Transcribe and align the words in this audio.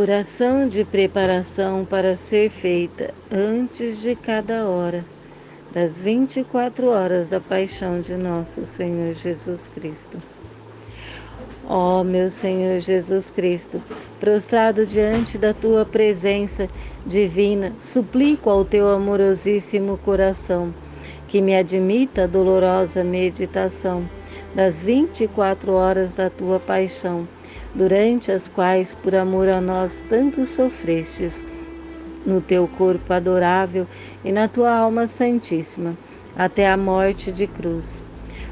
Oração 0.00 0.68
de 0.68 0.84
preparação 0.84 1.84
para 1.84 2.14
ser 2.14 2.50
feita 2.50 3.12
antes 3.32 4.00
de 4.00 4.14
cada 4.14 4.64
hora 4.68 5.04
das 5.72 6.00
24 6.00 6.86
horas 6.86 7.28
da 7.28 7.40
paixão 7.40 8.00
de 8.00 8.14
nosso 8.14 8.64
Senhor 8.64 9.12
Jesus 9.12 9.68
Cristo. 9.68 10.18
Ó 11.66 12.00
oh, 12.00 12.04
meu 12.04 12.30
Senhor 12.30 12.78
Jesus 12.78 13.28
Cristo, 13.28 13.82
prostrado 14.20 14.86
diante 14.86 15.36
da 15.36 15.52
tua 15.52 15.84
presença 15.84 16.68
divina, 17.04 17.72
suplico 17.80 18.48
ao 18.48 18.64
teu 18.64 18.88
amorosíssimo 18.90 19.98
coração 19.98 20.72
que 21.26 21.42
me 21.42 21.56
admita 21.56 22.22
a 22.22 22.28
dolorosa 22.28 23.02
meditação 23.02 24.08
das 24.54 24.80
24 24.80 25.72
horas 25.72 26.14
da 26.14 26.30
tua 26.30 26.60
paixão 26.60 27.26
durante 27.78 28.32
as 28.32 28.48
quais 28.48 28.92
por 28.92 29.14
amor 29.14 29.48
a 29.48 29.60
nós 29.60 30.04
tanto 30.08 30.44
sofrestes, 30.44 31.46
no 32.26 32.40
teu 32.40 32.66
corpo 32.66 33.12
adorável 33.12 33.86
e 34.24 34.32
na 34.32 34.48
tua 34.48 34.76
alma 34.76 35.06
santíssima, 35.06 35.96
até 36.36 36.68
a 36.68 36.76
morte 36.76 37.30
de 37.30 37.46
cruz. 37.46 38.04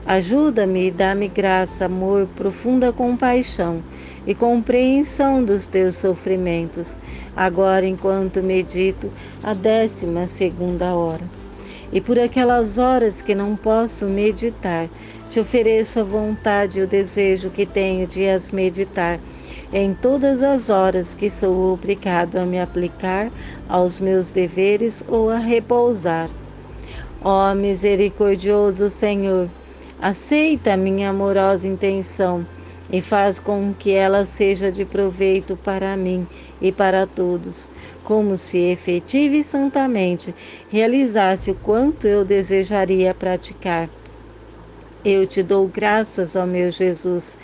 Ajuda-me 0.07 0.87
e 0.87 0.91
dá-me 0.93 1.27
graça, 1.27 1.87
amor, 1.87 2.29
profunda 2.37 2.93
compaixão 2.93 3.83
e 4.25 4.33
compreensão 4.33 5.43
dos 5.43 5.67
teus 5.67 5.97
sofrimentos, 5.97 6.97
agora 7.35 7.85
enquanto 7.85 8.41
medito 8.45 9.11
a 9.43 9.53
décima 9.53 10.29
segunda 10.29 10.95
hora. 10.95 11.46
E 11.93 12.01
por 12.01 12.19
aquelas 12.19 12.79
horas 12.79 13.23
que 13.23 13.35
não 13.35 13.57
posso 13.57 14.07
meditar, 14.07 14.89
te 15.31 15.39
ofereço 15.39 16.01
a 16.01 16.03
vontade 16.03 16.81
e 16.81 16.83
o 16.83 16.87
desejo 16.87 17.51
que 17.51 17.65
tenho 17.65 18.07
de 18.07 18.29
as 18.29 18.51
meditar 18.51 19.21
em 19.73 19.95
todas 19.95 20.43
as 20.43 20.71
horas 20.71 21.15
que 21.15 21.29
sou 21.29 21.73
obrigado 21.73 22.37
a 22.37 22.47
me 22.47 22.61
aplicar 22.61 23.31
aos 23.69 23.99
meus 24.01 24.31
deveres 24.31 25.05
ou 25.09 25.29
a 25.29 25.39
repousar. 25.39 26.31
Ó 27.23 27.55
misericordioso 27.55 28.89
Senhor, 28.89 29.49
aceita 30.01 30.75
a 30.75 30.77
minha 30.77 31.11
amorosa 31.11 31.67
intenção 31.67 32.47
e 32.91 33.01
faz 33.01 33.39
com 33.39 33.75
que 33.75 33.91
ela 33.91 34.25
seja 34.25 34.71
de 34.71 34.85
proveito 34.85 35.57
para 35.57 35.97
mim 35.97 36.27
e 36.61 36.71
para 36.71 37.07
todos, 37.07 37.69
como 38.05 38.37
se 38.37 38.59
efetiva 38.59 39.37
e 39.37 39.45
santamente 39.45 40.35
realizasse 40.69 41.51
o 41.51 41.55
quanto 41.55 42.07
eu 42.07 42.25
desejaria 42.25 43.13
praticar. 43.13 43.89
Eu 45.05 45.27
te 45.27 45.43
dou 45.43 45.69
graças, 45.69 46.35
ó 46.35 46.47
meu 46.47 46.71
Jesus, 46.71 47.39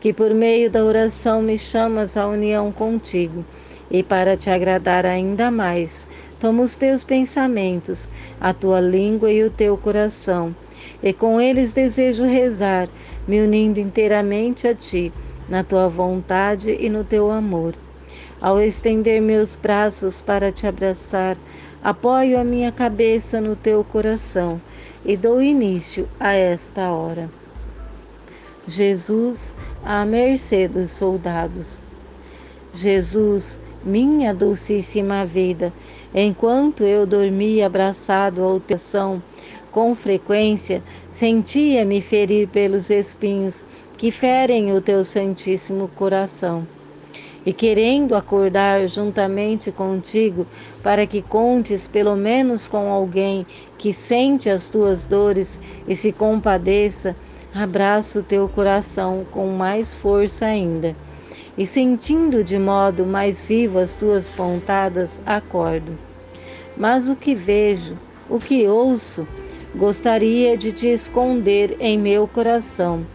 que 0.00 0.12
por 0.12 0.32
meio 0.32 0.70
da 0.70 0.84
oração 0.84 1.42
me 1.42 1.58
chamas 1.58 2.16
à 2.16 2.26
união 2.26 2.70
contigo. 2.70 3.44
E 3.90 4.02
para 4.02 4.36
te 4.36 4.50
agradar 4.50 5.06
ainda 5.06 5.50
mais, 5.50 6.06
tomo 6.38 6.62
os 6.62 6.76
teus 6.76 7.04
pensamentos, 7.04 8.08
a 8.40 8.52
tua 8.52 8.80
língua 8.80 9.32
e 9.32 9.42
o 9.42 9.50
teu 9.50 9.76
coração, 9.78 10.54
e 11.02 11.12
com 11.12 11.40
eles 11.40 11.72
desejo 11.72 12.24
rezar, 12.24 12.88
me 13.26 13.40
unindo 13.40 13.78
inteiramente 13.78 14.66
a 14.66 14.74
ti, 14.74 15.12
na 15.48 15.62
tua 15.62 15.88
vontade 15.88 16.76
e 16.78 16.88
no 16.88 17.04
teu 17.04 17.30
amor. 17.30 17.74
Ao 18.40 18.60
estender 18.60 19.20
meus 19.20 19.56
braços 19.56 20.22
para 20.22 20.52
te 20.52 20.66
abraçar, 20.66 21.36
apoio 21.82 22.38
a 22.38 22.44
minha 22.44 22.70
cabeça 22.70 23.40
no 23.40 23.56
teu 23.56 23.82
coração 23.82 24.60
e 25.04 25.16
dou 25.16 25.42
início 25.42 26.08
a 26.18 26.32
esta 26.32 26.90
hora. 26.90 27.30
Jesus, 28.66 29.54
à 29.82 30.04
mercê 30.04 30.68
dos 30.68 30.90
soldados. 30.90 31.80
Jesus, 32.74 33.58
minha 33.82 34.34
docíssima 34.34 35.24
vida, 35.24 35.72
enquanto 36.14 36.84
eu 36.84 37.06
dormia 37.06 37.66
abraçado 37.66 38.42
ao 38.42 38.60
teu 38.60 38.76
coração, 38.76 39.22
com 39.70 39.94
frequência 39.94 40.82
sentia-me 41.10 42.00
ferir 42.00 42.48
pelos 42.48 42.90
espinhos 42.90 43.64
que 43.96 44.10
ferem 44.10 44.72
o 44.72 44.80
teu 44.80 45.04
santíssimo 45.04 45.88
coração 45.88 46.66
e 47.48 47.52
querendo 47.52 48.14
acordar 48.14 48.86
juntamente 48.86 49.72
contigo, 49.72 50.46
para 50.82 51.06
que 51.06 51.22
contes 51.22 51.88
pelo 51.88 52.14
menos 52.14 52.68
com 52.68 52.92
alguém 52.92 53.46
que 53.78 53.90
sente 53.90 54.50
as 54.50 54.68
tuas 54.68 55.06
dores 55.06 55.58
e 55.86 55.96
se 55.96 56.12
compadeça, 56.12 57.16
abraço 57.54 58.22
teu 58.22 58.48
coração 58.50 59.26
com 59.30 59.46
mais 59.46 59.94
força 59.94 60.44
ainda. 60.44 60.94
E 61.56 61.66
sentindo 61.66 62.44
de 62.44 62.58
modo 62.58 63.06
mais 63.06 63.42
vivo 63.42 63.78
as 63.78 63.96
tuas 63.96 64.30
pontadas, 64.30 65.22
acordo. 65.24 65.98
Mas 66.76 67.08
o 67.08 67.16
que 67.16 67.34
vejo, 67.34 67.96
o 68.28 68.38
que 68.38 68.66
ouço, 68.66 69.26
gostaria 69.74 70.56
de 70.56 70.72
te 70.72 70.86
esconder 70.86 71.76
em 71.80 71.98
meu 71.98 72.26
coração, 72.26 73.06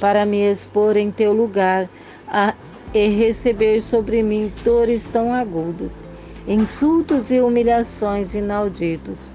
para 0.00 0.24
me 0.24 0.38
expor 0.50 0.96
em 0.96 1.10
teu 1.10 1.32
lugar 1.32 1.88
a 2.28 2.54
e 2.94 3.08
receber 3.08 3.82
sobre 3.82 4.22
mim 4.22 4.50
dores 4.64 5.08
tão 5.08 5.32
agudas, 5.32 6.04
insultos 6.48 7.30
e 7.30 7.40
humilhações 7.40 8.34
inauditos. 8.34 9.30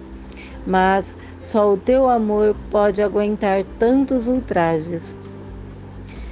Mas 0.65 1.17
só 1.39 1.73
o 1.73 1.77
teu 1.77 2.09
amor 2.09 2.55
pode 2.69 3.01
aguentar 3.01 3.63
tantos 3.77 4.27
ultrajes. 4.27 5.15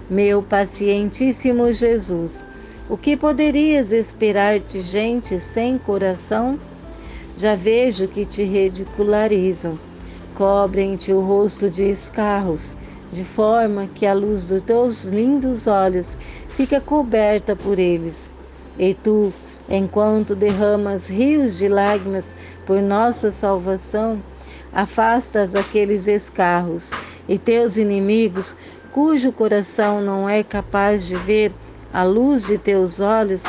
Meu 0.10 0.42
pacientíssimo 0.42 1.72
Jesus, 1.72 2.44
o 2.90 2.98
que 2.98 3.16
poderias 3.16 3.92
esperar 3.92 4.60
de 4.60 4.82
gente 4.82 5.40
sem 5.40 5.78
coração? 5.78 6.60
Já 7.38 7.54
vejo 7.54 8.08
que 8.08 8.26
te 8.26 8.44
ridicularizam, 8.44 9.78
cobrem-te 10.40 11.12
o 11.12 11.20
rosto 11.20 11.70
de 11.70 11.84
escarros, 11.84 12.78
de 13.12 13.26
forma 13.26 13.90
que 13.94 14.06
a 14.06 14.14
luz 14.14 14.46
dos 14.46 14.64
teus 14.64 15.04
lindos 15.04 15.68
olhos 15.68 16.18
fica 16.56 16.80
coberta 16.80 17.58
por 17.58 17.78
eles. 17.78 18.32
E 18.78 18.94
tu, 18.94 19.34
enquanto 19.70 20.38
derramas 20.38 21.10
rios 21.10 21.58
de 21.58 21.68
lágrimas 21.68 22.38
por 22.66 22.82
nossa 22.82 23.32
salvação, 23.32 24.24
afastas 24.72 25.56
aqueles 25.56 26.08
escarros 26.08 26.90
e 27.28 27.38
teus 27.38 27.76
inimigos, 27.76 28.56
cujo 28.94 29.34
coração 29.34 30.00
não 30.00 30.30
é 30.30 30.42
capaz 30.42 31.06
de 31.06 31.18
ver 31.18 31.52
a 31.92 32.06
luz 32.06 32.48
de 32.48 32.58
teus 32.58 33.02
olhos, 33.02 33.44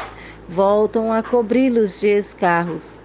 voltam 0.49 1.13
a 1.13 1.23
cobri-los 1.23 2.01
de 2.01 2.09
escarros. 2.09 2.99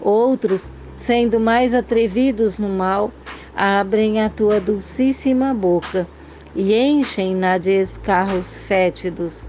Outros, 0.00 0.72
sendo 0.98 1.38
mais 1.38 1.74
atrevidos 1.74 2.58
no 2.58 2.68
mal, 2.68 3.12
abrem 3.54 4.20
a 4.20 4.28
tua 4.28 4.60
dulcíssima 4.60 5.54
boca 5.54 6.08
e 6.54 6.74
enchem-na 6.74 7.56
de 7.56 7.70
escarros 7.70 8.56
fétidos, 8.56 9.46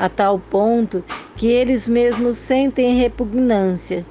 a 0.00 0.08
tal 0.08 0.38
ponto 0.38 1.04
que 1.36 1.48
eles 1.48 1.86
mesmos 1.86 2.38
sentem 2.38 2.96
repugnância. 2.96 4.04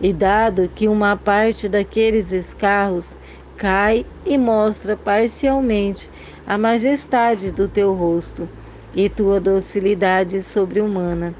E 0.00 0.12
dado 0.12 0.70
que 0.74 0.88
uma 0.88 1.16
parte 1.16 1.68
daqueles 1.68 2.32
escarros 2.32 3.18
cai 3.56 4.06
e 4.24 4.38
mostra 4.38 4.96
parcialmente 4.96 6.10
a 6.46 6.56
majestade 6.56 7.52
do 7.52 7.68
teu 7.68 7.92
rosto 7.92 8.48
e 8.94 9.08
tua 9.08 9.38
docilidade 9.38 10.42
sobre-humana, 10.42 11.34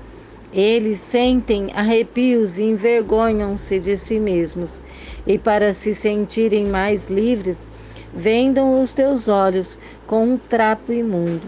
eles 0.52 1.00
sentem 1.00 1.70
arrepios 1.74 2.58
e 2.58 2.64
envergonham-se 2.64 3.78
de 3.80 3.96
si 3.96 4.18
mesmos, 4.18 4.80
e 5.26 5.38
para 5.38 5.72
se 5.72 5.94
sentirem 5.94 6.66
mais 6.66 7.08
livres, 7.08 7.66
vendam 8.14 8.80
os 8.80 8.92
teus 8.92 9.28
olhos 9.28 9.78
com 10.06 10.24
um 10.24 10.38
trapo 10.38 10.92
imundo, 10.92 11.46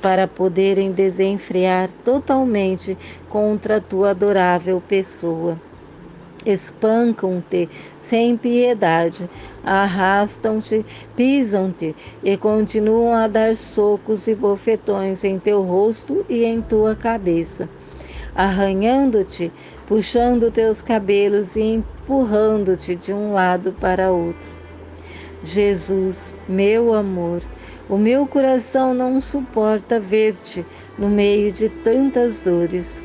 para 0.00 0.26
poderem 0.26 0.92
desenfrear 0.92 1.90
totalmente 2.04 2.96
contra 3.28 3.76
a 3.76 3.80
tua 3.80 4.10
adorável 4.10 4.82
pessoa. 4.88 5.58
Espancam-te 6.46 7.68
sem 8.00 8.36
piedade, 8.36 9.28
arrastam-te, 9.62 10.86
pisam-te 11.14 11.94
e 12.22 12.36
continuam 12.36 13.12
a 13.12 13.26
dar 13.26 13.54
socos 13.54 14.26
e 14.28 14.34
bofetões 14.34 15.24
em 15.24 15.38
teu 15.38 15.62
rosto 15.62 16.24
e 16.28 16.44
em 16.44 16.62
tua 16.62 16.94
cabeça, 16.94 17.68
arranhando-te, 18.38 19.50
puxando 19.84 20.48
teus 20.48 20.80
cabelos 20.80 21.56
e 21.56 21.60
empurrando-te 21.60 22.94
de 22.94 23.12
um 23.12 23.32
lado 23.32 23.72
para 23.80 24.12
outro. 24.12 24.48
Jesus, 25.42 26.32
meu 26.48 26.94
amor, 26.94 27.42
o 27.88 27.98
meu 27.98 28.28
coração 28.28 28.94
não 28.94 29.20
suporta 29.20 29.98
ver-te 29.98 30.64
no 30.96 31.08
meio 31.08 31.50
de 31.50 31.68
tantas 31.68 32.40
dores. 32.40 33.02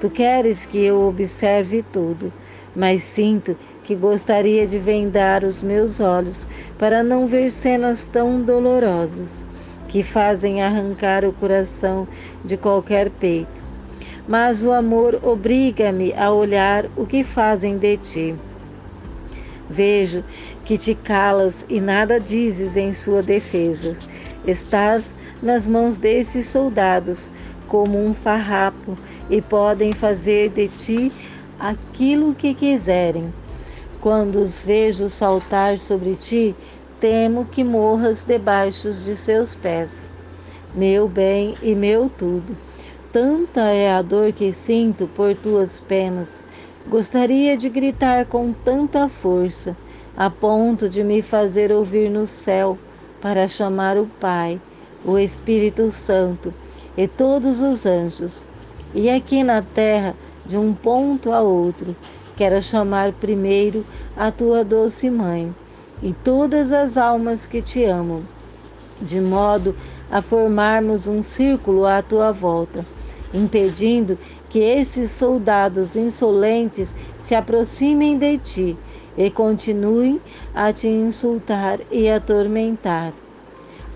Tu 0.00 0.08
queres 0.08 0.64
que 0.64 0.78
eu 0.78 1.08
observe 1.08 1.84
tudo, 1.92 2.32
mas 2.76 3.02
sinto 3.02 3.56
que 3.82 3.96
gostaria 3.96 4.64
de 4.64 4.78
vendar 4.78 5.42
os 5.42 5.60
meus 5.60 5.98
olhos 5.98 6.46
para 6.78 7.02
não 7.02 7.26
ver 7.26 7.50
cenas 7.50 8.06
tão 8.06 8.40
dolorosas 8.40 9.44
que 9.88 10.04
fazem 10.04 10.62
arrancar 10.62 11.24
o 11.24 11.32
coração 11.32 12.06
de 12.44 12.56
qualquer 12.56 13.10
peito. 13.10 13.67
Mas 14.28 14.62
o 14.62 14.70
amor 14.70 15.18
obriga-me 15.22 16.12
a 16.12 16.30
olhar 16.30 16.84
o 16.94 17.06
que 17.06 17.24
fazem 17.24 17.78
de 17.78 17.96
ti. 17.96 18.34
Vejo 19.70 20.22
que 20.66 20.76
te 20.76 20.94
calas 20.94 21.64
e 21.66 21.80
nada 21.80 22.20
dizes 22.20 22.76
em 22.76 22.92
sua 22.92 23.22
defesa. 23.22 23.96
Estás 24.46 25.16
nas 25.42 25.66
mãos 25.66 25.96
desses 25.96 26.46
soldados 26.46 27.30
como 27.66 27.98
um 27.98 28.12
farrapo 28.12 28.98
e 29.30 29.40
podem 29.40 29.94
fazer 29.94 30.50
de 30.50 30.68
ti 30.68 31.10
aquilo 31.58 32.34
que 32.34 32.52
quiserem. 32.54 33.32
Quando 34.00 34.36
os 34.36 34.60
vejo 34.60 35.08
saltar 35.08 35.78
sobre 35.78 36.14
ti, 36.14 36.54
temo 37.00 37.46
que 37.46 37.64
morras 37.64 38.22
debaixo 38.22 38.90
de 38.92 39.16
seus 39.16 39.54
pés. 39.54 40.10
Meu 40.74 41.08
bem 41.08 41.56
e 41.62 41.74
meu 41.74 42.10
tudo 42.10 42.67
Tanta 43.10 43.62
é 43.62 43.90
a 43.90 44.02
dor 44.02 44.34
que 44.34 44.52
sinto 44.52 45.06
por 45.06 45.34
tuas 45.34 45.80
penas. 45.80 46.44
Gostaria 46.86 47.56
de 47.56 47.70
gritar 47.70 48.26
com 48.26 48.52
tanta 48.52 49.08
força, 49.08 49.74
a 50.14 50.28
ponto 50.28 50.90
de 50.90 51.02
me 51.02 51.22
fazer 51.22 51.72
ouvir 51.72 52.10
no 52.10 52.26
céu, 52.26 52.76
para 53.18 53.48
chamar 53.48 53.96
o 53.96 54.04
Pai, 54.20 54.60
o 55.06 55.18
Espírito 55.18 55.90
Santo 55.90 56.52
e 56.98 57.08
todos 57.08 57.62
os 57.62 57.86
anjos. 57.86 58.44
E 58.94 59.08
aqui 59.08 59.42
na 59.42 59.62
terra, 59.62 60.14
de 60.44 60.58
um 60.58 60.74
ponto 60.74 61.32
a 61.32 61.40
outro, 61.40 61.96
quero 62.36 62.60
chamar 62.60 63.12
primeiro 63.12 63.86
a 64.14 64.30
tua 64.30 64.62
doce 64.62 65.08
mãe 65.08 65.54
e 66.02 66.12
todas 66.12 66.72
as 66.72 66.98
almas 66.98 67.46
que 67.46 67.62
te 67.62 67.84
amam, 67.84 68.22
de 69.00 69.18
modo 69.18 69.74
a 70.10 70.20
formarmos 70.20 71.06
um 71.06 71.22
círculo 71.22 71.86
à 71.86 72.02
tua 72.02 72.32
volta 72.32 72.84
impedindo 73.32 74.18
que 74.48 74.60
esses 74.60 75.10
soldados 75.10 75.96
insolentes 75.96 76.94
se 77.18 77.34
aproximem 77.34 78.16
de 78.16 78.38
ti 78.38 78.76
e 79.16 79.30
continuem 79.30 80.20
a 80.54 80.72
te 80.72 80.88
insultar 80.88 81.80
e 81.90 82.08
atormentar. 82.08 83.12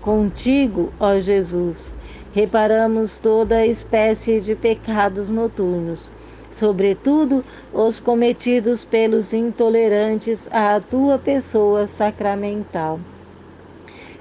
Contigo, 0.01 0.91
ó 0.99 1.17
Jesus, 1.17 1.95
reparamos 2.33 3.17
toda 3.17 3.65
espécie 3.65 4.41
de 4.41 4.53
pecados 4.53 5.29
noturnos, 5.29 6.11
sobretudo 6.51 7.43
os 7.71 7.99
cometidos 7.99 8.83
pelos 8.83 9.33
intolerantes 9.33 10.49
à 10.51 10.79
tua 10.81 11.17
pessoa 11.17 11.87
sacramental. 11.87 12.99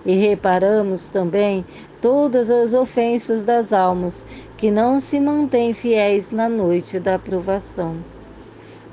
E 0.06 0.14
reparamos 0.14 1.10
também 1.10 1.64
todas 2.00 2.50
as 2.50 2.74
ofensas 2.74 3.44
das 3.44 3.72
almas 3.72 4.24
que 4.62 4.70
não 4.70 5.00
se 5.00 5.18
mantêm 5.18 5.74
fiéis 5.74 6.30
na 6.30 6.48
noite 6.48 7.00
da 7.00 7.18
provação. 7.18 7.96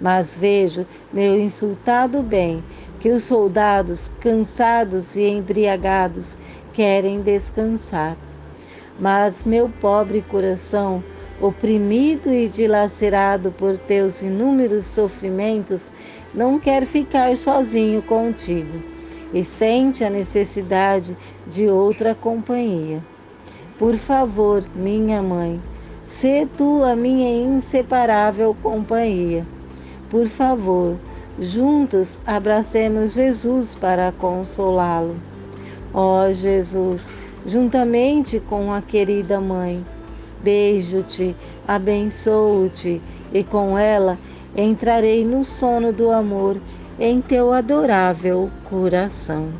Mas 0.01 0.36
vejo, 0.36 0.83
meu 1.13 1.39
insultado 1.39 2.24
bem, 2.24 2.63
que 3.00 3.12
os 3.12 3.25
soldados, 3.25 4.12
cansados 4.19 5.16
e 5.16 5.21
embriagados, 5.21 6.36
querem 6.74 7.21
descansar. 7.21 8.18
Mas 9.00 9.44
meu 9.44 9.69
pobre 9.69 10.24
coração, 10.24 11.04
oprimido 11.39 12.33
e 12.33 12.48
dilacerado 12.48 13.51
por 13.51 13.77
teus 13.77 14.24
inúmeros 14.24 14.88
sofrimentos, 14.88 15.92
não 16.33 16.57
quer 16.57 16.83
ficar 16.88 17.38
sozinho 17.38 18.01
contigo 18.01 18.81
e 19.31 19.44
sente 19.44 20.04
a 20.04 20.10
necessidade 20.10 21.16
de 21.45 21.68
outra 21.68 22.16
companhia. 22.16 23.04
Por 23.79 23.95
favor, 23.95 24.61
minha 24.75 25.23
mãe, 25.23 25.61
sê 26.03 26.45
tu 26.57 26.83
a 26.83 26.97
minha 26.97 27.31
inseparável 27.31 28.53
companhia. 28.61 29.47
Por 30.09 30.27
favor, 30.27 30.97
juntos 31.39 32.19
abracemos 32.27 33.13
Jesus 33.13 33.75
para 33.75 34.11
consolá-lo. 34.11 35.15
Ó 35.93 36.27
oh, 36.27 36.33
Jesus, 36.33 37.15
juntamente 37.45 38.41
com 38.41 38.73
a 38.73 38.81
querida 38.81 39.39
mãe, 39.39 39.85
beijo-te, 40.43 41.33
abençoo-te 41.65 43.01
e 43.31 43.45
com 43.45 43.79
ela 43.79 44.19
entrarei 44.57 45.23
no 45.23 45.45
sono 45.45 45.93
do 45.93 46.11
amor 46.11 46.57
em 46.99 47.21
teu 47.21 47.53
adorável 47.53 48.49
coração. 48.65 49.53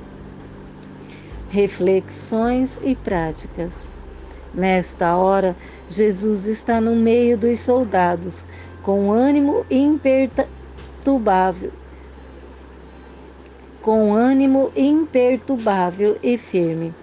Reflexões 1.50 2.82
e 2.84 2.96
práticas. 2.96 3.89
Nesta 4.54 5.16
hora, 5.16 5.56
Jesus 5.88 6.46
está 6.46 6.82
no 6.82 6.96
meio 6.96 7.38
dos 7.38 7.60
soldados, 7.60 8.48
com 8.82 9.12
ânimo 9.12 9.66
imperturbável, 9.70 11.72
com 13.82 14.14
ânimo 14.14 14.72
imperturbável 14.76 16.18
e 16.24 16.38
firme. 16.38 16.94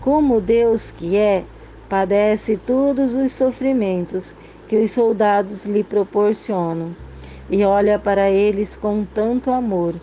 Como 0.00 0.40
Deus 0.40 0.90
que 0.90 1.16
é, 1.16 1.44
padece 1.88 2.56
todos 2.56 3.14
os 3.14 3.32
sofrimentos 3.32 4.34
que 4.68 4.76
os 4.76 4.92
soldados 4.92 5.66
lhe 5.66 5.82
proporcionam 5.82 6.94
e 7.50 7.64
olha 7.64 7.98
para 7.98 8.30
eles 8.30 8.76
com 8.76 9.04
tanto 9.04 9.50
amor 9.50 9.94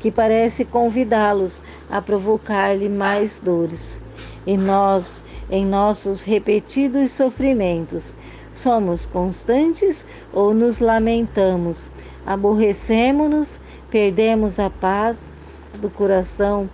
que 0.00 0.10
parece 0.10 0.64
convidá-los 0.64 1.62
a 1.88 2.02
provocar-lhe 2.02 2.88
mais 2.88 3.40
dores. 3.40 4.02
E 4.46 4.56
nós, 4.56 5.22
em 5.50 5.64
nossos 5.64 6.22
repetidos 6.22 7.10
sofrimentos, 7.12 8.14
somos 8.52 9.06
constantes 9.06 10.04
ou 10.32 10.52
nos 10.52 10.80
lamentamos, 10.80 11.92
aborrecemos-nos, 12.24 13.60
perdemos 13.90 14.58
a 14.58 14.70
paz 14.70 15.32
do 15.80 15.90
coração, 15.90 16.68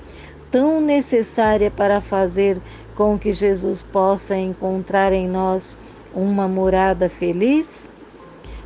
tão 0.51 0.81
necessária 0.81 1.71
para 1.71 2.01
fazer 2.01 2.61
com 2.95 3.19
que 3.19 3.33
Jesus 3.33 3.83
possa 3.83 4.37
encontrar 4.37 5.13
em 5.13 5.29
nós 5.29 5.79
uma 6.15 6.47
morada 6.47 7.09
feliz? 7.09 7.89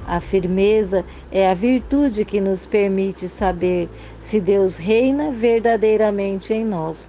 A 0.06 0.20
firmeza 0.20 1.05
é 1.32 1.50
a 1.50 1.55
virtude 1.55 2.25
que 2.25 2.41
nos 2.41 2.64
permite 2.64 3.29
saber 3.29 3.88
se 4.20 4.41
Deus 4.41 4.76
reina 4.76 5.32
verdadeiramente 5.32 6.52
em 6.52 6.64
nós. 6.64 7.09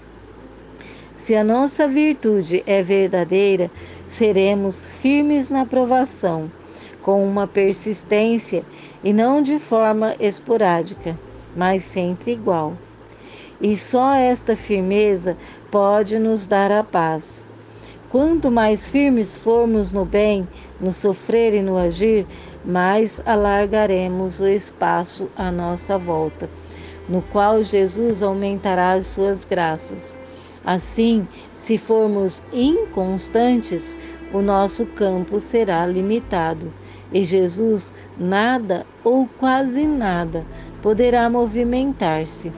Se 1.17 1.35
a 1.35 1.43
nossa 1.43 1.87
virtude 1.87 2.63
é 2.67 2.83
verdadeira, 2.83 3.71
seremos 4.05 4.97
firmes 4.97 5.49
na 5.49 5.65
provação, 5.65 6.49
com 7.01 7.27
uma 7.27 7.47
persistência 7.47 8.63
e 9.03 9.11
não 9.11 9.41
de 9.41 9.57
forma 9.57 10.15
esporádica, 10.19 11.17
mas 11.55 11.83
sempre 11.83 12.33
igual. 12.33 12.73
E 13.59 13.75
só 13.75 14.13
esta 14.13 14.55
firmeza 14.55 15.35
pode 15.71 16.19
nos 16.19 16.45
dar 16.45 16.71
a 16.71 16.83
paz. 16.83 17.43
Quanto 18.11 18.51
mais 18.51 18.87
firmes 18.87 19.35
formos 19.35 19.91
no 19.91 20.05
bem, 20.05 20.47
no 20.79 20.91
sofrer 20.91 21.55
e 21.55 21.63
no 21.63 21.79
agir, 21.79 22.27
mais 22.63 23.19
alargaremos 23.25 24.39
o 24.39 24.47
espaço 24.47 25.27
à 25.35 25.49
nossa 25.49 25.97
volta, 25.97 26.47
no 27.09 27.23
qual 27.23 27.63
Jesus 27.63 28.21
aumentará 28.21 28.91
as 28.91 29.07
suas 29.07 29.43
graças. 29.43 30.16
Assim, 30.67 31.25
se 31.55 31.77
formos 31.77 32.43
inconstantes, 32.51 33.97
o 34.33 34.41
nosso 34.41 34.85
campo 34.85 35.39
será 35.39 35.85
limitado 35.85 36.73
e 37.13 37.23
Jesus 37.23 37.93
nada 38.19 38.85
ou 39.01 39.29
quase 39.39 39.87
nada 39.87 40.45
poderá 40.81 41.29
movimentar-se. 41.29 42.51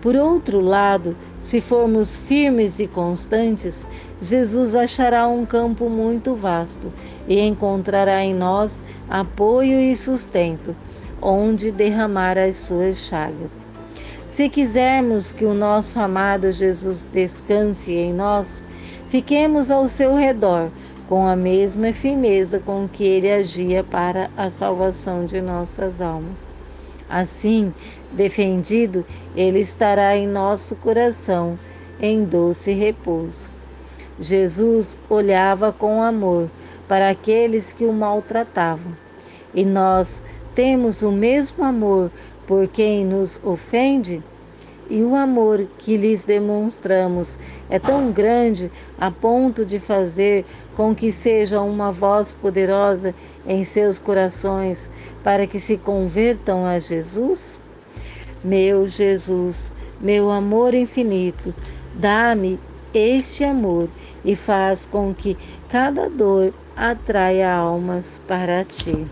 Por 0.00 0.16
outro 0.16 0.58
lado, 0.58 1.14
se 1.38 1.60
formos 1.60 2.16
firmes 2.16 2.80
e 2.80 2.86
constantes, 2.86 3.86
Jesus 4.22 4.74
achará 4.74 5.28
um 5.28 5.44
campo 5.44 5.90
muito 5.90 6.34
vasto 6.34 6.90
e 7.28 7.38
encontrará 7.40 8.24
em 8.24 8.32
nós 8.32 8.82
apoio 9.06 9.78
e 9.78 9.94
sustento, 9.94 10.74
onde 11.20 11.70
derramar 11.70 12.38
as 12.38 12.56
suas 12.56 12.96
chagas. 12.96 13.63
Se 14.26 14.48
quisermos 14.48 15.32
que 15.32 15.44
o 15.44 15.52
nosso 15.52 16.00
amado 16.00 16.50
Jesus 16.50 17.06
descanse 17.12 17.92
em 17.92 18.12
nós, 18.12 18.64
fiquemos 19.08 19.70
ao 19.70 19.86
seu 19.86 20.14
redor 20.14 20.70
com 21.08 21.26
a 21.26 21.36
mesma 21.36 21.92
firmeza 21.92 22.58
com 22.58 22.88
que 22.88 23.04
ele 23.04 23.30
agia 23.30 23.84
para 23.84 24.30
a 24.36 24.48
salvação 24.48 25.26
de 25.26 25.42
nossas 25.42 26.00
almas. 26.00 26.48
Assim, 27.08 27.72
defendido, 28.12 29.04
ele 29.36 29.60
estará 29.60 30.16
em 30.16 30.26
nosso 30.26 30.74
coração 30.76 31.58
em 32.00 32.24
doce 32.24 32.72
repouso. 32.72 33.50
Jesus 34.18 34.98
olhava 35.10 35.70
com 35.70 36.02
amor 36.02 36.50
para 36.88 37.10
aqueles 37.10 37.74
que 37.74 37.84
o 37.84 37.92
maltratavam. 37.92 38.96
E 39.52 39.64
nós 39.64 40.22
temos 40.54 41.02
o 41.02 41.12
mesmo 41.12 41.62
amor 41.62 42.10
por 42.46 42.68
quem 42.68 43.04
nos 43.04 43.40
ofende? 43.44 44.22
e 44.88 45.02
o 45.02 45.14
amor 45.14 45.66
que 45.78 45.96
lhes 45.96 46.24
demonstramos 46.24 47.38
é 47.70 47.78
tão 47.78 48.12
grande 48.12 48.70
a 48.98 49.10
ponto 49.10 49.64
de 49.64 49.78
fazer 49.78 50.44
com 50.76 50.94
que 50.94 51.10
seja 51.10 51.60
uma 51.60 51.90
voz 51.90 52.34
poderosa 52.34 53.14
em 53.46 53.64
seus 53.64 53.98
corações 53.98 54.90
para 55.22 55.46
que 55.46 55.58
se 55.58 55.78
convertam 55.78 56.66
a 56.66 56.78
Jesus? 56.78 57.60
Meu 58.42 58.86
Jesus, 58.86 59.72
meu 60.00 60.30
amor 60.30 60.74
infinito, 60.74 61.54
dá-me 61.94 62.60
este 62.92 63.42
amor 63.42 63.88
e 64.24 64.36
faz 64.36 64.84
com 64.84 65.14
que 65.14 65.36
cada 65.68 66.10
dor 66.10 66.52
atraia 66.76 67.52
almas 67.52 68.20
para 68.26 68.64
ti. 68.64 69.06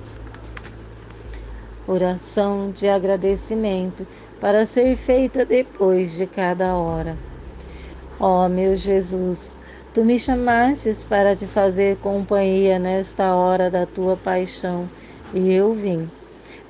Oração 1.86 2.70
de 2.70 2.88
agradecimento 2.88 4.06
para 4.40 4.64
ser 4.64 4.96
feita 4.96 5.44
depois 5.44 6.12
de 6.12 6.28
cada 6.28 6.76
hora. 6.76 7.16
Ó 8.20 8.46
oh, 8.46 8.48
meu 8.48 8.76
Jesus, 8.76 9.56
tu 9.92 10.04
me 10.04 10.16
chamastes 10.16 11.02
para 11.02 11.34
te 11.34 11.44
fazer 11.44 11.96
companhia 11.96 12.78
nesta 12.78 13.34
hora 13.34 13.68
da 13.68 13.84
tua 13.84 14.16
paixão, 14.16 14.88
e 15.34 15.52
eu 15.52 15.74
vim. 15.74 16.08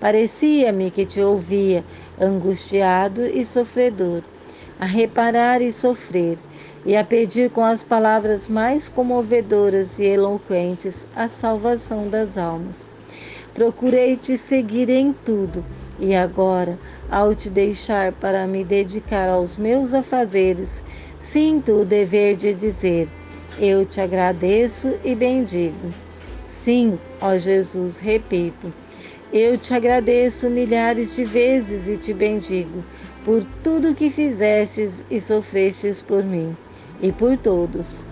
Parecia-me 0.00 0.90
que 0.90 1.04
te 1.04 1.20
ouvia, 1.20 1.84
angustiado 2.18 3.22
e 3.22 3.44
sofredor, 3.44 4.22
a 4.80 4.86
reparar 4.86 5.60
e 5.60 5.70
sofrer, 5.70 6.38
e 6.86 6.96
a 6.96 7.04
pedir 7.04 7.50
com 7.50 7.62
as 7.62 7.82
palavras 7.82 8.48
mais 8.48 8.88
comovedoras 8.88 9.98
e 9.98 10.04
eloquentes 10.04 11.06
a 11.14 11.28
salvação 11.28 12.08
das 12.08 12.38
almas. 12.38 12.88
Procurei 13.54 14.16
te 14.16 14.38
seguir 14.38 14.88
em 14.88 15.12
tudo, 15.12 15.62
e 15.98 16.14
agora, 16.14 16.78
ao 17.10 17.34
te 17.34 17.50
deixar 17.50 18.12
para 18.12 18.46
me 18.46 18.64
dedicar 18.64 19.28
aos 19.28 19.58
meus 19.58 19.92
afazeres, 19.92 20.82
sinto 21.20 21.80
o 21.80 21.84
dever 21.84 22.34
de 22.34 22.54
dizer: 22.54 23.08
Eu 23.58 23.84
te 23.84 24.00
agradeço 24.00 24.94
e 25.04 25.14
bendigo. 25.14 25.90
Sim, 26.48 26.98
ó 27.20 27.36
Jesus, 27.36 27.98
repito, 27.98 28.72
eu 29.32 29.58
te 29.58 29.74
agradeço 29.74 30.48
milhares 30.48 31.14
de 31.14 31.24
vezes 31.24 31.88
e 31.88 31.96
te 31.96 32.12
bendigo 32.14 32.82
por 33.24 33.44
tudo 33.62 33.94
que 33.94 34.10
fizestes 34.10 35.04
e 35.10 35.20
sofrestes 35.20 36.00
por 36.02 36.24
mim 36.24 36.56
e 37.02 37.12
por 37.12 37.36
todos. 37.36 38.04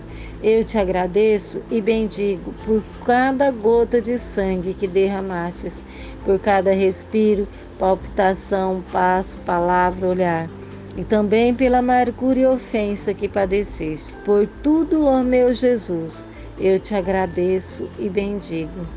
Eu 0.43 0.63
te 0.63 0.77
agradeço 0.77 1.61
e 1.69 1.79
bendigo 1.79 2.51
por 2.65 2.83
cada 3.05 3.51
gota 3.51 4.01
de 4.01 4.17
sangue 4.17 4.73
que 4.73 4.87
derramastes, 4.87 5.85
por 6.25 6.39
cada 6.39 6.71
respiro, 6.71 7.47
palpitação, 7.77 8.83
passo, 8.91 9.39
palavra, 9.41 10.07
olhar, 10.07 10.49
e 10.97 11.03
também 11.03 11.53
pela 11.53 11.77
amargura 11.77 12.39
e 12.39 12.45
ofensa 12.47 13.13
que 13.13 13.29
padeceste. 13.29 14.11
Por 14.25 14.47
tudo, 14.63 15.05
ó 15.05 15.21
meu 15.21 15.53
Jesus, 15.53 16.27
eu 16.59 16.79
te 16.79 16.95
agradeço 16.95 17.87
e 17.99 18.09
bendigo. 18.09 18.87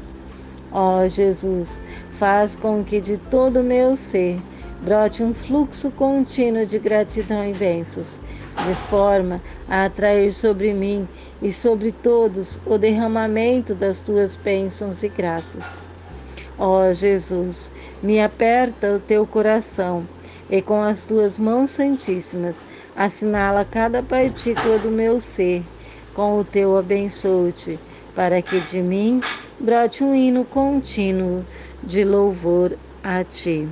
Ó 0.73 1.07
Jesus, 1.07 1.83
faz 2.15 2.57
com 2.57 2.83
que 2.83 3.03
de 3.03 3.19
todo 3.19 3.61
o 3.61 3.65
meu 3.65 3.95
ser 3.95 4.39
brote 4.85 5.23
um 5.23 5.33
fluxo 5.33 5.91
contínuo 5.91 6.67
de 6.67 6.79
gratidão 6.79 7.49
e 7.49 7.53
bênçãos, 7.55 8.21
de 8.67 8.75
forma 8.89 9.41
a 9.69 9.85
atrair 9.85 10.33
sobre 10.33 10.73
mim 10.73 11.09
e 11.43 11.53
sobre 11.53 11.93
todos 11.93 12.61
o 12.67 12.79
derramamento 12.79 13.75
das 13.75 14.01
tuas 14.01 14.37
bênçãos 14.37 15.03
e 15.03 15.09
graças. 15.09 15.65
Ó 16.59 16.93
Jesus, 16.93 17.71
me 18.03 18.21
aperta 18.21 18.93
o 18.93 19.01
teu 19.01 19.27
coração 19.27 20.07
e 20.49 20.63
com 20.63 20.83
as 20.83 21.05
tuas 21.05 21.39
mãos 21.39 21.71
santíssimas 21.71 22.57
assinala 22.97 23.65
cada 23.65 24.03
partícula 24.03 24.79
do 24.79 24.91
meu 24.91 25.19
ser 25.19 25.63
com 26.15 26.39
o 26.39 26.45
teu 26.45 26.79
abençoe 26.79 27.79
para 28.15 28.41
que 28.41 28.61
de 28.61 28.81
mim 28.81 29.21
brote 29.59 30.05
um 30.05 30.15
hino 30.15 30.45
contínuo 30.45 31.45
de 31.83 32.05
louvor 32.05 32.77
a 33.03 33.25
ti. 33.25 33.69